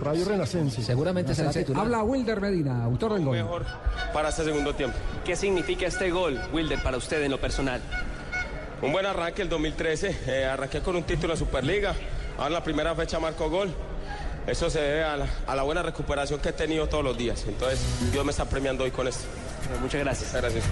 [0.00, 0.82] Radio Renacense.
[0.82, 1.82] Seguramente será titular.
[1.82, 3.36] Habla Wilder Medina, autor del gol.
[3.36, 3.66] Mejor
[4.12, 4.96] para este segundo tiempo.
[5.24, 7.80] ¿Qué significa este gol, Wilder, para usted en lo personal?
[8.82, 10.16] Un buen arranque el 2013.
[10.26, 11.94] Eh, arranqué con un título de Superliga.
[12.36, 13.70] Ahora la primera fecha marcó gol.
[14.46, 17.44] Eso se debe a la, a la, buena recuperación que he tenido todos los días.
[17.46, 17.80] Entonces,
[18.10, 19.24] Dios me está premiando hoy con esto.
[19.80, 20.34] Muchas gracias.
[20.34, 20.64] Gracias.